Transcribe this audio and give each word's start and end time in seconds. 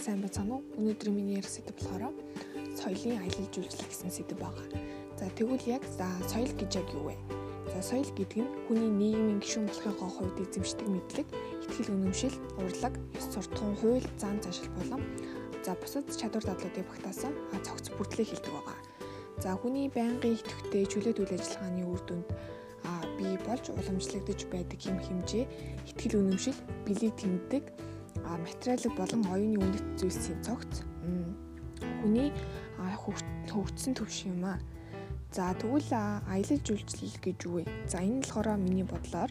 сайн 0.00 0.22
байцгаана 0.24 0.56
уу? 0.56 0.64
Өнөөдөр 0.80 1.12
миний 1.12 1.36
ярих 1.36 1.52
сэдэв 1.52 1.76
болохоор 1.76 2.16
соёлын 2.72 3.20
аялал 3.20 3.48
жуулчлал 3.52 3.84
гэсэн 3.92 4.08
сэдэв 4.08 4.38
байгаа. 4.40 4.66
За 5.20 5.28
тэгвэл 5.36 5.66
яг 5.68 5.84
за 5.92 6.08
соёл 6.24 6.48
гэж 6.56 6.72
яг 6.80 6.88
юу 6.96 7.12
вэ? 7.12 7.16
За 7.68 7.84
соёл 7.84 8.08
гэдэг 8.16 8.40
нь 8.40 8.52
хүний 8.64 8.88
нийгмийн 8.88 9.44
гишүүн 9.44 9.68
болохын 9.68 10.00
хувьд 10.00 10.40
эзэмшдэг 10.40 10.88
мэдлэг, 10.88 11.28
ихтгэл 11.68 11.92
үнэмшил, 11.92 12.36
урлаг, 12.56 12.96
ёс 13.12 13.26
суртахуун, 13.28 13.76
хууль, 13.76 14.08
зан 14.16 14.40
заншил 14.40 14.72
болон 14.80 15.04
за 15.60 15.76
бусад 15.76 16.08
чадвар 16.16 16.44
дадлуудыг 16.48 16.88
багтаасан 16.88 17.36
цогц 17.60 17.92
бүрдлийг 17.92 18.32
хэлдэг 18.32 18.52
байгаа. 18.56 18.78
За 19.36 19.52
хүний 19.60 19.92
байнгын 19.92 20.40
идэвхтэй 20.40 20.88
чөлөөт 20.88 21.20
үйл 21.20 21.36
ажиллагааны 21.36 21.84
үр 21.84 22.00
дүнд 22.08 22.28
а 22.88 23.04
бий 23.20 23.36
болж 23.44 23.68
уламжлагдаж 23.68 24.48
байдаг 24.48 24.80
хэм 24.80 24.96
хэмжээ, 24.96 25.44
ихтгэл 25.92 26.24
үнэмшил, 26.24 26.56
бэлэг 26.88 27.12
тэмдэг, 27.20 27.64
материалыг 28.38 28.92
болон 28.96 29.22
оюуны 29.26 29.58
үнэт 29.58 29.86
зүйлсийн 29.98 30.40
цогц 30.46 30.84
хүний 32.00 32.30
хөгжсөн 33.50 33.94
төвш 33.96 34.26
юм 34.30 34.44
аа. 34.44 34.58
За 35.32 35.54
тэгвэл 35.54 35.90
аялал 35.94 36.60
жуулчлал 36.66 37.16
гэж 37.22 37.38
юу 37.46 37.62
вэ? 37.62 37.64
За 37.86 38.02
энэ 38.02 38.22
болохоор 38.26 38.58
миний 38.58 38.86
бодлоор 38.86 39.30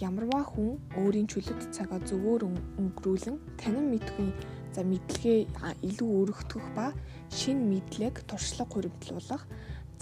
ямарваа 0.00 0.42
хүн 0.42 0.80
өөрийн 0.98 1.28
чөлөөт 1.30 1.70
цагаа 1.70 2.00
зөвөр 2.02 2.50
өнгөрүүлэн 2.80 3.36
танин 3.60 3.86
мэдгүй 3.94 4.30
за 4.74 4.82
мэдлэгээ 4.82 5.38
илүү 5.86 6.10
өргөтгөх 6.20 6.66
ба 6.74 6.90
шин 7.30 7.70
мэдлэг 7.70 8.26
туршлага 8.26 8.72
хуримтлуулах 8.74 9.42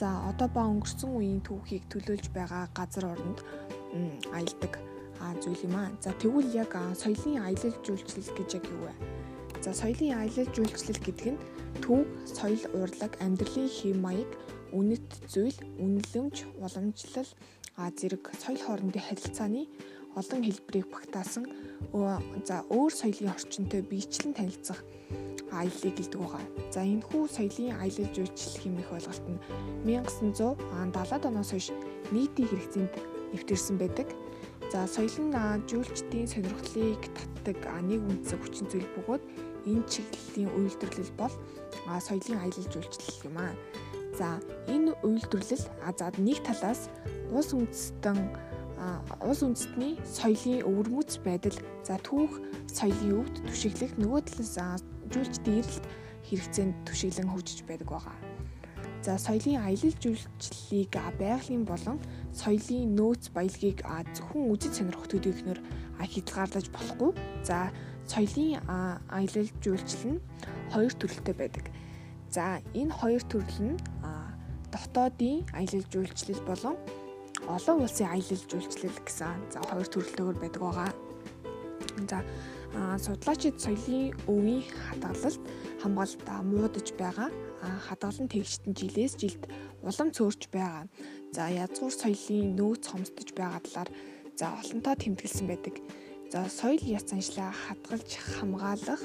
за 0.01 0.09
одоо 0.31 0.49
ба 0.49 0.63
өнгөрсөн 0.73 1.11
үеийн 1.13 1.43
түүхийг 1.45 1.85
төлөөлж 1.93 2.33
байгаа 2.33 2.65
газар 2.73 3.05
оронд 3.13 3.45
аялдаг 4.33 4.92
зүйл 5.43 5.65
юм 5.69 5.77
аа. 5.77 5.91
За 6.01 6.13
тэгвэл 6.13 6.51
яг 6.55 6.73
соёлын 6.97 7.43
аялал 7.47 7.75
жуулчлал 7.85 8.31
гэж 8.37 8.49
яг 8.59 8.65
юу 8.69 8.87
вэ? 8.87 8.93
За 9.63 9.71
соёлын 9.73 10.19
аялал 10.19 10.49
жуулчлал 10.55 11.01
гэдэг 11.03 11.29
нь 11.35 11.43
төв, 11.83 12.07
соёл, 12.27 12.63
урлаг, 12.75 13.13
амьдралын 13.21 13.69
хэв 13.69 13.97
маяг, 13.97 14.31
үнэт 14.73 15.09
зүйл, 15.33 15.59
үнэлэмж, 15.79 16.37
уламжлал, 16.59 17.31
зэрэг 17.79 18.25
соёл 18.43 18.61
хоорондын 18.61 19.03
харилцааны 19.07 19.69
олон 20.17 20.41
хэлбэрийг 20.45 20.89
багтаасан 20.93 21.45
за 22.45 22.57
өөр 22.69 22.93
соёлын 22.93 23.33
орчинтой 23.33 23.81
биечлэн 23.81 24.35
танилцах 24.37 24.85
аяллыг 25.53 25.97
гэлдэг 25.97 26.21
байгаа. 26.21 26.45
За 26.73 26.81
энэ 26.85 27.05
хүү 27.09 27.29
соёлын 27.29 27.77
аялал 27.81 28.11
жуулчлал 28.17 28.61
хэмээх 28.61 28.91
ойлголт 28.93 29.27
нь 29.29 29.41
1970-аад 29.89 31.25
оноос 31.29 31.51
хойш 31.53 31.69
нийтийн 32.13 32.49
хэрэгцээнд 32.49 32.95
нэвтэрсэн 33.33 33.77
байдаг. 33.81 34.09
За 34.73 34.89
соёл 34.89 35.29
нь 35.29 35.37
жуулчдын 35.69 36.25
сонирхлыг 36.33 37.05
татдаг 37.13 37.61
нэг 37.85 38.01
үндсэн 38.09 38.41
хүчин 38.41 38.67
зүйл 38.73 38.89
бөгөөд 38.97 39.23
энэ 39.69 39.85
чиглэлийн 39.85 40.49
үйлдвэрлэл 40.49 41.13
бол 41.21 41.35
соёлын 42.01 42.41
аялал 42.41 42.73
жуулчлал 42.73 43.21
юм 43.29 43.37
аа. 43.37 43.53
За 44.17 44.41
энэ 44.73 44.97
үйлдвэрлэл 45.05 45.69
за 45.69 46.07
нэг 46.17 46.41
талаас 46.41 46.89
улс 47.29 47.53
үндэстэн 47.53 48.17
улс 49.21 49.45
үндэстний 49.45 50.01
соёлын 50.09 50.65
өвөрмөц 50.65 51.21
байдал 51.21 51.59
за 51.85 52.01
түүх 52.01 52.33
соёлын 52.73 53.29
өвд 53.29 53.35
түшиглэх 53.53 53.93
нөгөө 54.01 54.21
талаас 54.25 54.81
жуулчдын 55.13 55.61
эрэлт 55.61 55.85
хэрэгцээнд 56.33 56.75
түшиглэн 56.89 57.29
хөгжиж 57.29 57.61
байдаг 57.69 57.93
байгаа. 57.93 58.32
За 59.03 59.19
соёлын 59.19 59.59
аялал 59.67 59.95
жуулчлалыг 59.99 60.95
байгалийн 61.19 61.65
болон 61.67 61.99
соёлын 62.31 62.95
нөөц 62.95 63.35
баялагийг 63.35 63.83
зөвхөн 64.15 64.47
үзэж 64.55 64.73
сонирхох 64.79 65.11
төдийгнөр 65.11 65.59
хязгаарлаж 65.99 66.71
болохгүй. 66.71 67.11
За 67.43 67.75
соёлын 68.07 68.63
аялал 69.11 69.51
жуулчлал 69.59 70.07
нь 70.15 70.23
хоёр 70.71 70.93
төрөлтэй 70.95 71.35
байдаг. 71.35 71.67
За 72.31 72.63
энэ 72.79 72.95
хоёр 72.95 73.23
төрөл 73.27 73.75
нь 73.75 73.83
дотоодын 74.71 75.51
аялал 75.51 75.85
жуулчлал 75.91 76.43
болон 76.47 76.77
олон 77.51 77.83
улсын 77.83 78.07
аялал 78.07 78.43
жуулчлал 78.47 78.99
гэсэн 79.03 79.35
за 79.51 79.59
хоёр 79.67 79.89
төрөлтэйгээр 79.91 80.39
байдаг 80.39 80.63
байгаа. 80.63 80.91
За 82.07 82.19
судлаачид 83.03 83.59
соёлын 83.59 84.15
өвийн 84.31 84.63
хадгалалт 84.63 85.43
хамгаалалт 85.83 86.27
муудаж 86.47 86.89
байгаа 86.97 87.31
хадгалан 87.87 88.29
тэгштэн 88.31 88.75
жилээс 88.75 89.15
жилд 89.19 89.43
улам 89.83 90.09
цөөрч 90.15 90.51
байгаа. 90.55 90.87
За 91.35 91.51
язгуур 91.51 91.93
соёлын 91.95 92.55
нөөц 92.59 92.85
хомсдож 92.91 93.29
байгаа 93.35 93.61
талаар 93.67 93.91
за 94.39 94.47
олонтоо 94.61 94.95
тэмдэглэсэн 94.99 95.47
байдаг. 95.47 95.75
За 96.33 96.49
соёл 96.49 96.83
яц 96.83 97.11
заншлаа 97.11 97.51
хадгалж 97.51 98.11
хамгаалах 98.39 99.03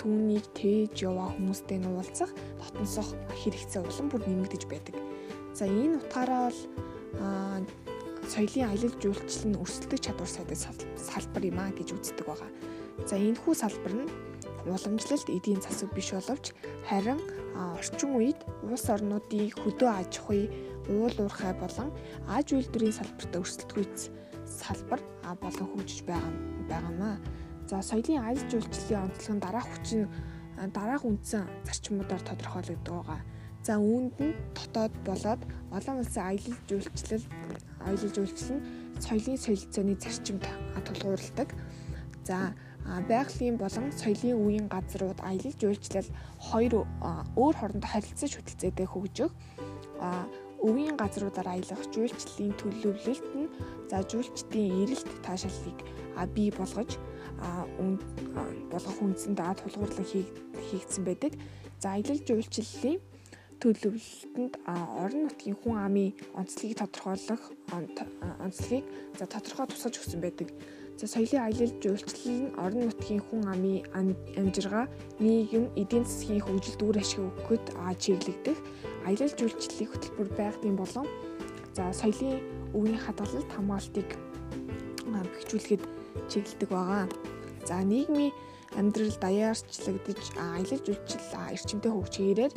түүнийг 0.00 0.46
тээж 0.56 1.06
яваа 1.06 1.30
хүмүүстэй 1.36 1.78
нь 1.78 1.90
уулзах 1.90 2.32
дотносох 2.58 3.14
хэрэгцээ 3.38 3.82
улам 3.86 4.06
бүр 4.10 4.22
нэмэгдэж 4.26 4.62
байдаг. 4.66 4.96
За 5.54 5.68
энэ 5.68 6.00
утгаараа 6.00 6.50
бол 6.50 6.60
соёлын 8.26 8.70
аялал 8.70 8.94
жуулчлал 9.02 9.46
нь 9.46 9.60
өрсөлдөх 9.62 10.00
чадвар 10.00 10.30
сайдын 10.30 10.58
салбар 10.96 11.44
юм 11.46 11.58
а 11.60 11.70
гэж 11.70 11.88
үздэг 11.94 12.26
байгаа. 12.26 12.50
За 13.06 13.14
энэ 13.14 13.38
хүү 13.38 13.54
салбар 13.54 13.94
нь 13.94 14.10
уламжлалт 14.66 15.28
эдийн 15.30 15.60
засаг 15.60 15.92
биш 15.94 16.12
боловч 16.12 16.52
харин 16.88 17.20
орчин 17.76 18.10
үед 18.16 18.40
улс 18.64 18.86
орнуудын 18.88 19.50
хөдөө 19.56 19.90
аж 20.00 20.12
ахуй, 20.18 20.48
уул 20.88 21.16
уурхай 21.20 21.52
болон 21.54 21.90
аж 22.28 22.52
үйлдвэрийн 22.52 22.96
салбарт 22.96 23.32
өрсөлдөхүйц 23.40 23.98
салбар 24.46 25.00
болон 25.42 25.66
хөгжиж 25.72 26.04
байгаа 26.08 26.32
байгаамаа. 26.68 27.16
За 27.68 27.82
соёлын 27.82 28.24
аялал 28.26 28.50
жуулчлалын 28.50 29.04
онцлог 29.06 29.34
нь 29.36 29.44
дараах 29.44 29.68
хүчин 29.70 30.08
дараах 30.74 31.04
үндсэн 31.04 31.44
зарчмуудаар 31.66 32.22
тодорхойлогддог 32.26 32.94
байгаа. 33.06 33.20
За 33.62 33.74
үүнд 33.78 34.16
нь 34.24 34.34
дотоод 34.56 34.94
болоод 35.06 35.42
олон 35.76 35.96
улсын 36.02 36.24
аялал 36.26 36.58
жуулчлал 36.68 37.24
аялал 37.86 38.12
жуулчлал 38.16 38.58
нь 38.58 38.64
соёлын 39.04 39.38
солилцооны 39.44 39.94
зарчимд 40.00 40.44
тулгуурладаг. 40.86 41.48
За 42.24 42.52
байгалийн 42.84 43.56
болон 43.56 43.92
соёлын 43.92 44.40
үеийн 44.40 44.66
газрууд 44.68 45.20
аялал 45.20 45.56
жуулчлал 45.60 46.08
хоёр 46.38 46.72
өөр 47.36 47.54
хоорондоо 47.58 47.90
харилцаж 47.90 48.32
хөтөлцөөтэй 48.34 48.86
хөгжих 48.88 49.32
өвийн 50.60 50.96
газруудаар 51.00 51.48
аялах 51.56 51.82
жуулчлалын 51.94 52.52
төлөвлөлт 52.60 53.28
нь 53.36 53.52
за 53.88 54.04
жуулчдын 54.10 54.84
эрэлт 54.84 55.08
таашааллыг 55.24 55.78
бий 56.34 56.50
болгож 56.52 56.90
болгох 58.72 58.98
үндсэнд 59.00 59.40
тулгуурлан 59.40 60.06
хийгдсэн 60.68 61.04
байдаг. 61.04 61.32
За 61.80 61.96
аялал 61.96 62.20
жуулчлалын 62.28 63.00
төлөвлөлтөнд 63.60 64.54
орон 64.66 65.22
нутгийн 65.28 65.56
хүн 65.60 65.76
амын 65.86 66.10
онцлогийг 66.40 66.80
тодорхойлох 66.80 67.42
онцлогийг 68.40 68.84
за 69.18 69.24
тодорхой 69.28 69.66
тусгаж 69.68 69.94
өгсөн 70.00 70.20
байдаг. 70.24 70.48
За 71.00 71.06
соёлын 71.06 71.44
аялал 71.44 71.72
жуулчлал 71.80 72.40
нь 72.40 72.54
орон 72.64 72.82
нутгийн 72.88 73.22
хүн 73.24 73.42
амын 73.52 73.84
амжиргаа, 74.40 74.86
нийгэм, 75.20 75.72
эдийн 75.80 76.04
засгийн 76.04 76.44
хөгжилд 76.44 76.80
үр 76.84 76.96
ашиг 77.00 77.20
өгөхөд 77.20 77.64
чиглэгдэх 78.02 78.58
аялал 79.08 79.32
жуулчлалын 79.38 79.90
хөтөлбөр 79.92 80.28
байгалийн 80.36 80.76
болон 80.76 81.06
за 81.76 81.84
соёлын 82.00 82.40
өвгийн 82.76 83.00
хадгалалт 83.04 83.50
хамгаалтыг 83.52 84.08
бэхжүүлэхэд 85.50 85.82
чиглэдэг 86.30 86.68
байгаа. 86.68 87.04
За 87.68 87.80
нийгмийн 87.80 88.32
амьдрал 88.78 89.16
даяарчлагдж 89.20 90.26
аялал 90.36 90.84
жуулчлал 90.86 91.52
эрчимтэй 91.54 91.92
хөгжигээр 91.92 92.52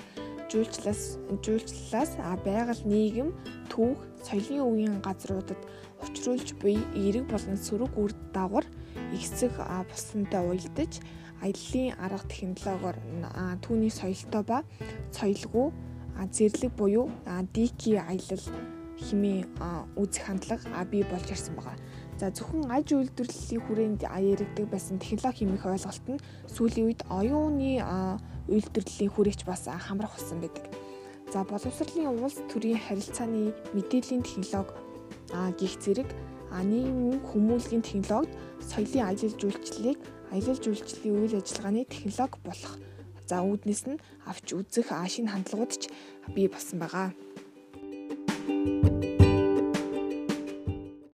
жуулчлалаас 0.54 1.18
жуулчлалаас 1.42 2.12
байгаль 2.46 2.84
нийгэм 2.86 3.30
түүх 3.74 3.98
соёлын 4.22 4.62
үеийн 4.70 4.98
газруудад 5.02 5.58
учруулж 6.06 6.54
буй 6.62 6.78
эерэг 6.94 7.26
болон 7.34 7.58
сөрөг 7.58 7.92
үр 7.98 8.14
дагавар 8.36 8.66
ихсэх 9.18 9.58
бусантай 9.90 10.46
уялдаж 10.46 11.02
аяллаа 11.42 11.88
арга 12.06 12.30
технологиор 12.30 12.98
түүний 13.66 13.90
соёлтой 13.90 14.44
ба 14.46 14.60
соёлгүй 15.18 15.68
зэрлэг 16.38 16.72
буюу 16.78 17.10
дики 17.56 17.98
аялал 17.98 18.46
хэмээн 19.02 19.98
үзэх 19.98 20.24
хандлага 20.30 20.86
бий 20.92 21.04
болж 21.04 21.28
ирсэн 21.34 21.56
байгаа. 21.58 21.76
За 22.24 22.32
зөвхөн 22.32 22.72
аж 22.72 22.88
үйлдвэрлэлийн 22.96 23.64
хүрээнд 23.68 24.02
яригдаг 24.08 24.72
байсан 24.72 24.96
технологи 24.96 25.44
хэмээх 25.44 25.68
ойлголт 25.68 26.06
нь 26.08 26.24
сүүлийн 26.56 26.88
үед 26.88 27.02
оюуны 27.12 27.84
үйлдвэрлэлийн 28.48 29.12
хүрээч 29.12 29.44
бас 29.44 29.68
хамрах 29.68 30.16
болсон 30.16 30.40
байдаг. 30.40 30.64
За 31.36 31.44
боловсролын 31.44 32.16
улс 32.16 32.40
төрийн 32.48 32.80
харилцааны 32.80 33.52
мэдээллийн 33.76 34.24
технологи 34.24 34.72
гих 35.60 35.76
зэрэг 35.84 36.08
нийгмийн 36.64 37.20
хүмүүлгийн 37.28 37.84
технологид 37.84 38.32
соёлын 38.72 39.04
аялал 39.12 39.36
жуулчлалыг 39.44 40.00
аялал 40.32 40.60
жуулчлалын 40.64 41.20
үйл 41.28 41.36
ажиллагааны 41.44 41.84
технологи 41.92 42.40
болох 42.48 42.74
за 43.28 43.44
үүднээс 43.44 43.84
нь 43.92 44.00
авч 44.24 44.48
үзэх 44.56 44.96
шинэ 44.96 45.28
хандлагууд 45.28 45.76
ч 45.76 45.92
бий 46.32 46.48
болсон 46.48 46.80
байгаа. 46.80 47.12